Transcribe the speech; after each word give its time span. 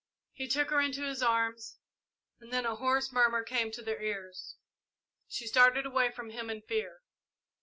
He 0.33 0.47
took 0.47 0.71
her 0.71 0.81
into 0.81 1.03
his 1.03 1.21
arms, 1.21 1.77
and 2.39 2.51
then 2.51 2.65
a 2.65 2.73
hoarse 2.77 3.11
murmur 3.11 3.43
came 3.43 3.69
to 3.69 3.83
their 3.83 4.01
ears. 4.01 4.55
She 5.27 5.45
started 5.45 5.85
away 5.85 6.09
from 6.09 6.31
him 6.31 6.49
in 6.49 6.63
fear. 6.63 7.01